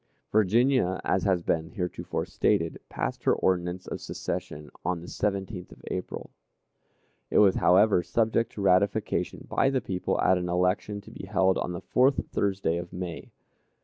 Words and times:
Virginia, 0.31 0.99
as 1.03 1.25
has 1.25 1.43
been 1.43 1.69
heretofore 1.73 2.25
stated, 2.25 2.79
passed 2.89 3.23
her 3.25 3.33
ordinance 3.35 3.85
of 3.85 4.01
secession 4.01 4.71
on 4.83 4.99
the 5.01 5.05
17th 5.05 5.71
of 5.71 5.83
April. 5.91 6.31
It 7.29 7.37
was, 7.37 7.53
however, 7.57 8.01
subject 8.01 8.51
to 8.53 8.61
ratification 8.63 9.45
by 9.47 9.69
the 9.69 9.79
people 9.79 10.19
at 10.19 10.39
an 10.39 10.49
election 10.49 11.01
to 11.01 11.11
be 11.11 11.27
held 11.27 11.59
on 11.59 11.73
the 11.73 11.81
fourth 11.81 12.29
Thursday 12.31 12.77
of 12.77 12.91
May. 12.91 13.29